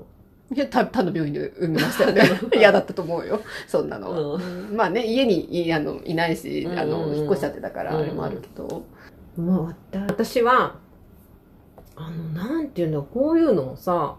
[0.55, 2.23] いや、他他の病院で産みましたよね。
[2.57, 3.41] 嫌だったと思うよ。
[3.67, 4.35] そんなのは。
[4.37, 4.41] う
[4.75, 8.83] まあね、家にいあのいないし、あの、うんうんうん引っ越しちゃってたから、うんあれもあるけど。
[9.37, 10.77] まあ、私は、
[11.95, 14.17] あの、なんていうんだ、こういうのもさ、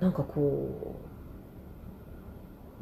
[0.00, 0.96] なんかこ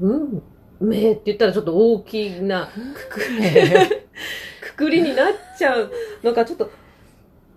[0.01, 0.43] う、運
[0.83, 4.03] 命って言ったらちょっと大きなくくり
[4.61, 5.91] くくりになっちゃう
[6.23, 6.71] のか、ちょっと、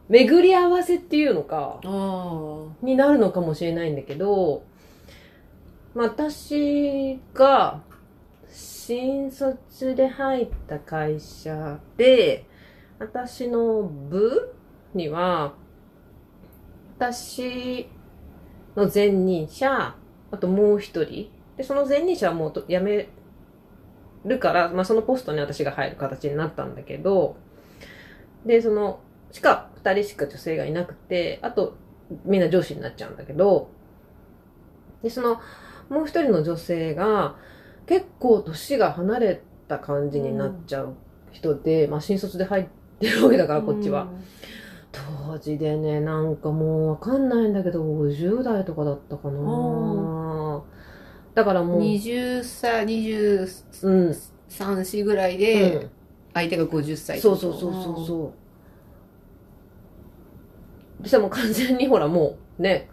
[0.08, 1.80] 巡り合わせっていうのか、
[2.82, 4.64] になるのかもしれないんだけど、
[5.96, 7.82] 私が
[8.48, 12.46] 新卒で入った会社で、
[13.00, 14.54] 私の部
[14.94, 15.54] には、
[16.98, 17.88] 私
[18.76, 19.96] の前任者、
[20.32, 21.32] あともう一人。
[21.58, 23.10] で、その前任者はもうと辞め
[24.26, 27.38] るから、まあそのポストに私が入る形になったんだけど、
[28.46, 29.00] で、その、
[29.32, 31.76] しか、二人しか女性がいなくて、あと、
[32.24, 33.70] みんな上司になっちゃうんだけど、
[35.02, 35.40] で、その、
[35.90, 37.36] もう一人の女性が、
[37.86, 40.96] 結構年が離れた感じになっちゃう
[41.32, 42.66] 人で、まあ新卒で入っ
[43.00, 44.08] てるわけだから、こっちは。
[44.92, 50.64] 当時でね、なんかもうわかんないんだけど、50代とかだったかな
[51.36, 54.10] だからもう、20歳、23、うん。
[54.50, 55.90] 4ぐらいうんで、
[56.34, 58.34] 相手が50歳そうそうそうそうそ
[61.02, 61.04] う。
[61.04, 62.90] そしたらもう完全にほらもうね、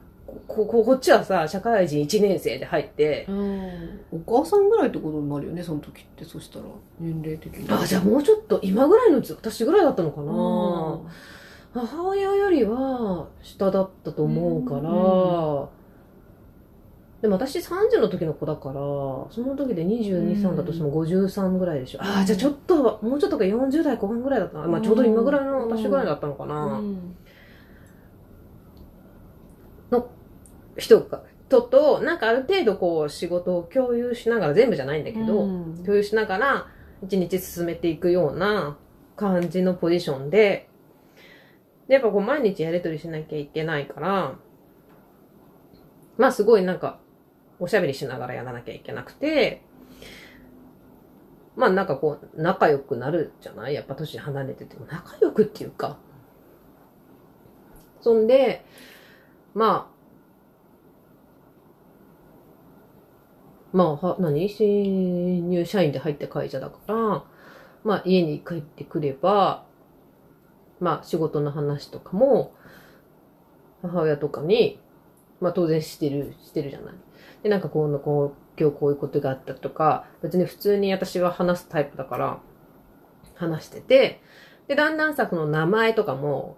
[0.48, 4.00] こここっちはさ、社会人1年生で入って、うん。
[4.10, 6.24] お母さんぐらいってことになるよね、その時って。
[6.24, 6.64] そしたら、
[6.98, 7.66] 年齢的に。
[7.70, 15.68] あ、じゃあもうちょっと今ぐらいのうち私ぐらいだったのかあな母親よりは下だったと思うから、
[17.22, 22.02] でも私30の時の子だから、その時で22、3だとしても53ぐらいでしょ。
[22.02, 24.66] ああ、じゃあちょっと、もうちょっとか40代後半ぐらいだったな。
[24.66, 26.78] まあちょうど今ぐらいの私ぐらいだったのかな。
[26.78, 27.14] うん
[30.78, 36.66] 人が、人と、なんかある程度こう仕事を共有しながら、全部じゃないんだけど、うん共有しながら
[37.02, 38.78] 一日進めていくような
[39.16, 40.68] 感じのポジションで、
[41.88, 44.34] でやっぱこう毎日やりとりしなきゃいけないから、
[46.16, 47.01] まあすごいなんか
[47.58, 49.62] おしゃべりしながらやらなきゃいけなくて、
[51.54, 53.74] まあなんかこう仲良くなるじゃない？
[53.74, 55.98] やっぱ年離れてても仲良くっていうか。
[58.00, 58.64] そんで、
[59.54, 59.88] ま
[63.72, 64.48] あ、まあ、は、何？
[64.48, 67.24] 新入社員で入った会社だから、
[67.84, 69.64] まあ家に帰ってくれば、
[70.80, 72.54] まあ仕事の話とかも、
[73.82, 74.80] 母親とかに、
[75.40, 76.94] まあ当然してる、してるじゃない？
[77.42, 82.38] で、なんかこう、こう、今日こういうことがあったとか、別に普通に私は話すタイプだから、
[83.34, 84.20] 話してて、
[84.68, 86.56] で、だんだんさ、この名前とかも、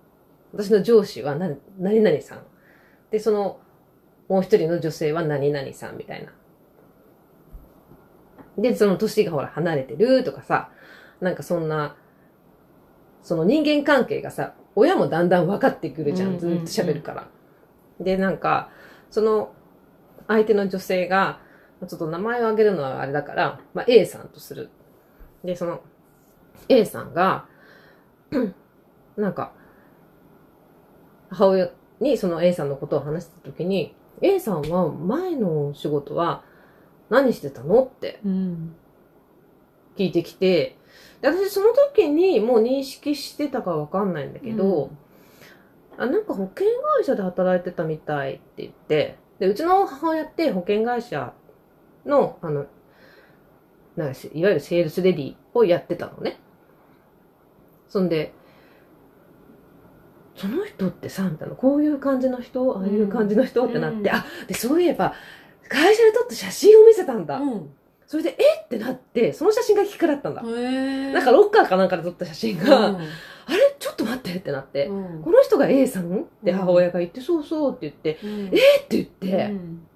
[0.53, 2.43] 私の上司は何、何々さん。
[3.11, 3.59] で、その、
[4.29, 6.33] もう一人の女性は何々さんみたいな。
[8.59, 10.71] で、その年がほら離れてるとかさ、
[11.21, 11.97] なんかそんな、
[13.23, 16.39] その人間関係がさ、親もだんだん分かってくるじゃん。
[16.39, 17.29] ずっと喋るから。
[18.01, 18.71] で、なんか、
[19.11, 19.55] その
[20.29, 21.41] 相手の女性が、
[21.87, 24.71] ちょっと名前を挙げるのはあれだから、まあ A さんとする。
[25.43, 25.81] で、その
[26.69, 27.47] A さんが、
[29.17, 29.53] なんか、
[31.31, 36.43] 母親にその A さんのことを話したときに、A さんは前の仕事は
[37.11, 38.75] 何してたのってうん。
[39.97, 40.77] 聞いてきて、
[41.21, 44.91] で私その時にもう認識してたかわかんないんだけど、
[45.97, 46.67] あ、なんか保険
[46.99, 51.33] 会社で働いてたみたいって言って、で、うちの母親って保険会社
[52.07, 52.67] の、あの、
[53.97, 56.39] なんいわゆるセールスレディをやってたのね。
[57.89, 58.33] そんで、
[60.37, 65.15] その人ってさ、みたいな、こういう感じの人、ああいう感じの人ってなって、うんあ、で、そういえば、
[65.69, 67.39] 会社で撮った写真を見せたんだ。
[67.39, 67.71] うん。
[68.07, 68.65] それで、え？
[68.65, 70.43] ってなって、その写真がキックだったんだ。
[70.43, 73.07] なんかロッカーかなんかで撮った写真が、うん、あれ？
[74.17, 75.23] 待ってってなって、うん。
[75.23, 76.59] この人が A さんってうん。
[76.59, 78.47] 母親が言って、そうそうって言って、うん。
[78.47, 79.87] えって言って、うん。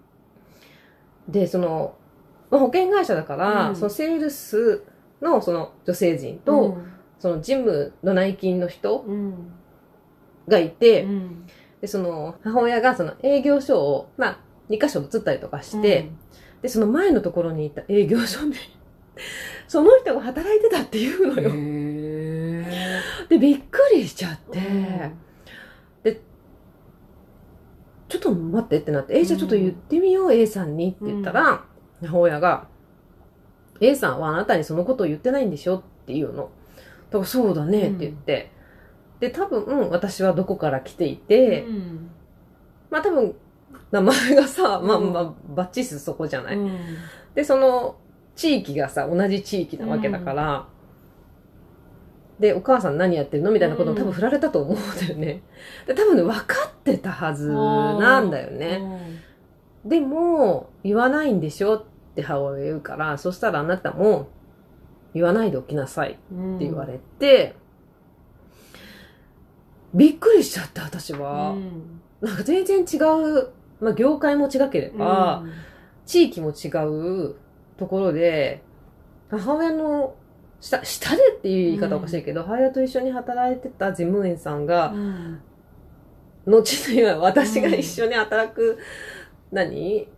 [1.28, 1.96] で、その、
[2.50, 3.76] まあ、保険会社だから、うん。
[3.76, 4.82] そのセールス
[5.20, 6.78] のその女性陣と、
[7.18, 9.52] その事務の内勤の人うん。
[10.48, 11.46] がいて、うん。
[11.80, 14.38] で、その母親がその営業所を、まあ、
[14.70, 16.10] 2箇所移ったりとかして、
[16.62, 18.56] で、その前のところにいた営業所で、
[19.66, 21.50] その人が働いてたっていうのよ。
[23.28, 25.18] で、びっくりしちゃって、うん。
[28.08, 31.64] ちょっと待ってってなって、え、じゃあちょっと言ってみよう、A さんにって言ったら、
[32.00, 32.68] 母親が、
[33.80, 36.50] A さんはあなたにそのことを言ってないんでしょって言うの。
[37.10, 38.50] だからそうだねって言って。
[39.20, 42.10] で、多分、私はどこから来ていて、うん。
[42.90, 43.34] まあ多分、
[43.90, 45.12] 名前がさ、まあうん。
[45.12, 46.78] まあ、バッチスそこじゃない、うん。
[47.34, 47.96] で、その、
[48.36, 50.66] 地域がさ、同じ地域なわけだから、
[52.38, 53.50] で、お母さん何やってるの？
[53.50, 55.42] みたいなことを多分振られたと思うんだよね。
[55.86, 59.20] で、多分ね、分かってたはずなんだよね。
[59.84, 64.28] でも、言わないんでしょって母親が言うから、そしたらあなたも、
[65.14, 67.56] 言わないでおきなさいってうん言われて、
[69.94, 71.52] びっくりしちゃった、私うは。
[71.52, 75.44] んなんか全然違う、まあ業界も違ければ、
[76.04, 77.36] 地域も違う
[77.78, 78.62] ところで、
[79.30, 80.14] 母親の
[80.60, 85.40] 下、下でっていう言い方おかしいけど、母親と一緒に働いてた事務員さんが、うん。
[86.46, 88.78] 後には私が一緒に働く、
[89.52, 90.08] 何？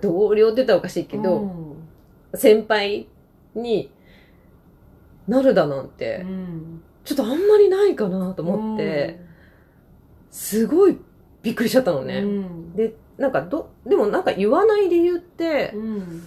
[0.00, 1.76] 同僚って言ったらおかしいけど、うん。
[2.34, 3.08] 先輩
[3.54, 3.90] に
[5.26, 6.24] なるだなんて、
[7.04, 9.20] ちょっとあんまりないかなと思って、
[10.30, 10.98] すごい
[11.42, 12.18] びっくりしちゃったのうんね。
[12.18, 12.76] うん。
[12.76, 16.22] で、なんかど、でもなんか言わない理由って、うん。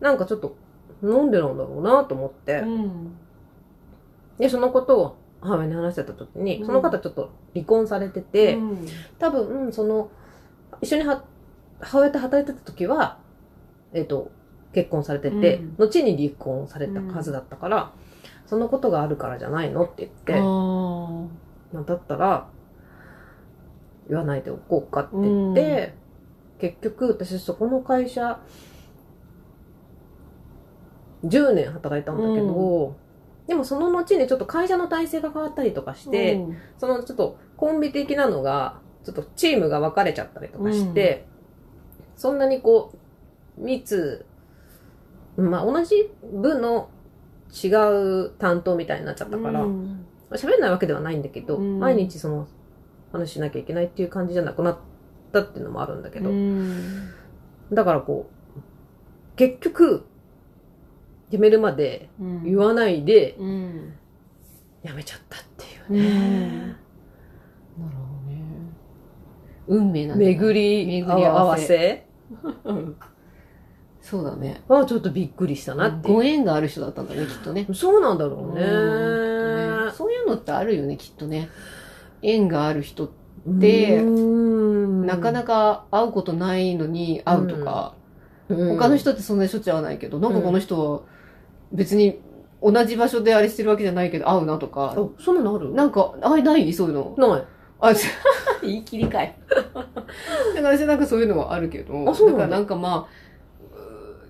[0.00, 0.56] なんかちょっと、
[1.02, 3.16] なんでなんだろうなと思って、うん。
[4.38, 6.66] で、そのことを母親に話してた時に、うん。
[6.66, 8.86] その方ちょっと離婚されてて、うん。
[9.18, 10.10] 多分、その、
[10.80, 11.24] 一緒には
[11.80, 13.18] 母親と働いてた時は、
[13.92, 14.30] えっ、と、
[14.72, 15.74] 結婚されてて、うん。
[15.78, 17.92] 後に離婚された数だったから、
[18.46, 20.42] そのことがあるからじゃないのって言って、あ
[21.72, 22.48] まあだったら、
[24.08, 25.94] 言わないでおこうかって言って、
[26.58, 28.40] 結局、私そこの会社、
[31.24, 32.96] 10年働いたんだけど、
[33.46, 36.56] でもその後にちょっと会社の体制が変わったりとかしーて、うん。
[36.78, 41.26] そのちょっとコンビ的なのが、ちょっとチームが分かれちゃったりとかして、
[42.16, 42.92] そんなにこ
[43.58, 44.24] う、密、
[45.36, 46.90] まあ同じ部の
[47.52, 47.68] 違
[48.26, 50.06] う担当みたいになっちゃったから、うん。
[50.30, 51.80] 喋んないわけではないんだけど、うん。
[51.80, 52.46] 毎日その
[53.10, 54.78] 話しなきゃいけないっていう感じじゃなくなっ
[55.32, 57.10] たっていうのもあるんだけど、うん。
[57.72, 58.60] だからこう、
[59.34, 60.04] 結局、
[61.30, 62.44] 辞めるまでうん。
[62.44, 63.92] 言わないでうん。
[64.84, 66.08] 辞めちゃったっていうね。
[66.08, 66.56] ね
[67.78, 68.42] なるほどね。
[69.68, 70.54] 運命なんじゃない巡
[70.86, 72.06] り合合わせ。
[74.00, 74.62] そうだね。
[74.66, 77.66] はちょっとびっくりしたなってご縁がある人だったんだねきっとね。
[77.74, 78.62] そうなんだろうね。
[78.62, 79.92] うんね。
[79.92, 81.48] そういうのってあるよねきっとね。
[82.22, 83.12] 縁がある人
[83.46, 87.94] でなかなか、か会うことないのに会うとか、
[88.48, 88.76] うん。
[88.76, 91.02] 他の人ってそんなにしょっちゅう会わないけど、なんかこの人は
[91.72, 92.20] 別に
[92.62, 95.72] 同じ場所であれしてるわけじゃないけど会うなとか、あ、そんなのある？
[95.72, 96.72] なんか、あれない？
[96.72, 97.14] そういうの。
[97.16, 97.44] ない。
[97.80, 98.06] あ、ち
[98.62, 99.34] 言い切りかい。
[99.48, 99.90] だか
[100.60, 103.30] ら私なんかそういうのはあるけど、あそうだだからなんかまあ、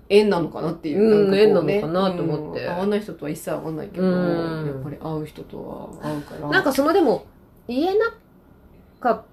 [0.07, 1.01] 縁なのかなっていう。
[1.01, 1.73] うんなんかこね。
[1.75, 2.61] 縁なのかなと思って。
[2.65, 4.67] うん会わない人とは一切会わないけど、うん。
[4.67, 6.49] やっぱり会う人とは会うから。
[6.49, 7.25] なんかそのでも、
[7.67, 8.13] 言えな
[8.99, 9.23] かっ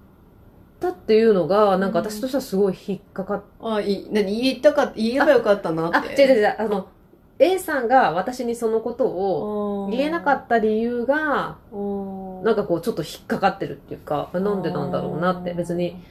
[0.81, 4.41] たっていうのが、なんか私としてはすごい引っかかっあ、い、何？
[4.43, 6.23] 言ったか、言えばよかったなあ、って。
[6.23, 6.87] 違う違う違う、あの、
[7.41, 11.77] A さんが私にそのことを言えなかっった理由が、た。
[12.45, 16.03] なんかこうちょっと引っかかってるっていうか、なんでなんだろうなって、別に。。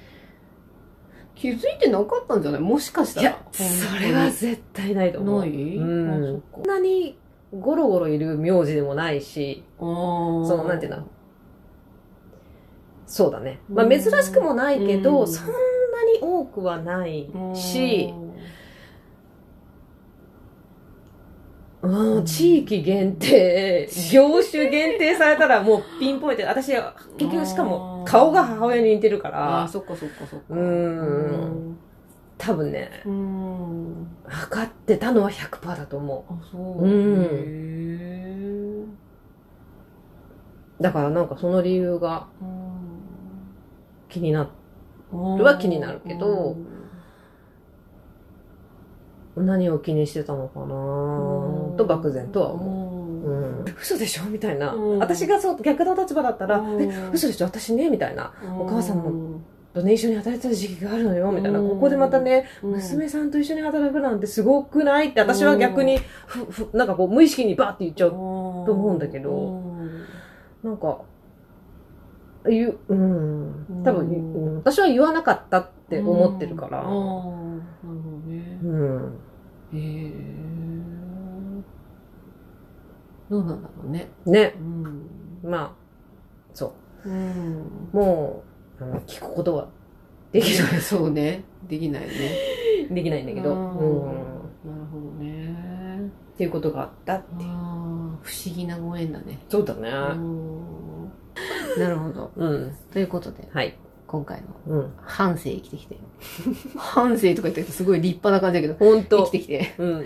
[1.36, 2.62] 気づいてなかったんじゃない？
[2.62, 3.30] もしかしたら。
[3.30, 3.64] いや、そ
[4.00, 5.40] れは絶対ないと思う。
[5.42, 5.50] ない？
[5.78, 7.18] うんんなに
[7.54, 11.08] ゴロゴロいる名字でもないし、その、なんていうの？
[13.06, 13.60] そうだね。
[13.70, 18.14] まあうん珍しくもないけど、うんそんなに多くはないし、
[21.82, 30.46] うん、地域限定、業種限定されたらもうピンポイントで、私は結局しかも顔が母親に似てるかああそっかそっかそっか。
[30.50, 31.78] うん。
[32.38, 34.08] 多分ね、うん。
[34.26, 36.84] 測ってたのは100%だと思あ、そう。
[36.84, 38.98] うん。
[40.82, 42.28] だからなんかその理由が
[44.10, 44.50] 気になっ
[45.12, 45.42] うん。
[45.42, 46.58] は気になるけど
[49.38, 51.78] 何を気にしてたのかな？
[51.78, 52.98] と漠然とは思う。
[53.28, 54.24] うん、嘘でしょ？
[54.24, 55.00] みたいな、うん。
[55.00, 56.82] 私がそう逆の立場だったら、うん。
[56.82, 57.46] え嘘でしょ？
[57.46, 57.90] 私ね？
[57.90, 58.34] みたいな。
[58.44, 58.62] うん。
[58.62, 59.42] お母さんも
[59.74, 61.32] とね一緒に働いてた時期があるのよ？
[61.32, 61.70] みたいな、うん。
[61.70, 62.72] ここでまたね、うん。
[62.72, 69.62] 娘さんと一緒に働くなんてすごくないって私は逆にふふなんかこう無意識にバーって言っちゃうと思うんだけど。
[70.64, 71.02] なんか
[72.48, 77.32] 言ううん多分、うんうん私は言わなかったって思ってるから、ああ、なるほ
[77.86, 78.60] どね。
[78.64, 79.20] うん
[79.74, 80.12] へえ。
[83.30, 84.10] どうなんだろうね。
[84.26, 85.10] ねうん。
[85.44, 85.72] まあ
[86.54, 86.74] そ
[87.06, 87.90] ううん。
[87.92, 88.44] も
[88.80, 89.68] う、あの聞くことは
[90.32, 90.80] できない。
[90.82, 91.44] そうね。
[91.68, 92.10] できないね。
[92.90, 94.06] できないんだけど、うんうん
[94.66, 96.12] なるほどね。
[96.34, 97.50] っていうことがあったっていう。
[98.22, 99.40] 不思議なご縁だね。
[99.50, 99.90] そうだね。
[99.90, 100.77] うん
[101.78, 102.32] なるほど。
[102.36, 102.76] うん。
[102.92, 103.76] ということで、はい。
[104.08, 104.94] 今回のうん。
[105.02, 105.98] 半生生きてきて。
[106.78, 110.06] 半生とか言ってすごい立派な感じだけど、本当生きてきて、うん。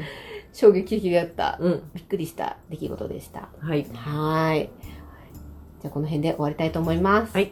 [0.54, 1.84] 衝撃的であった、うん。
[1.94, 3.50] びっくりした出来事でした。
[3.60, 3.86] はい。
[3.94, 4.70] はーい。
[5.82, 7.34] じゃあこの辺で終わりたいと思います。
[7.34, 7.52] はい。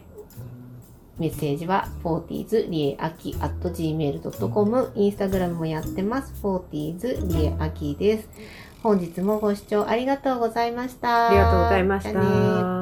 [1.18, 6.32] メッセージは 40s リエアキ at gmail.com インスタグラムもやってます。
[6.42, 8.28] 40s リエアキです。
[8.82, 11.28] 本日もご視聴ありがとうございました。
[11.28, 12.79] ありがとうございました。